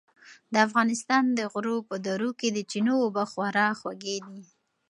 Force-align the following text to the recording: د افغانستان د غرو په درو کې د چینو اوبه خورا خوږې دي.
د 0.53 0.55
افغانستان 0.67 1.23
د 1.37 1.39
غرو 1.51 1.77
په 1.89 1.95
درو 2.05 2.31
کې 2.39 2.49
د 2.51 2.59
چینو 2.71 2.93
اوبه 3.03 3.23
خورا 3.31 3.67
خوږې 3.79 4.17
دي. 4.27 4.41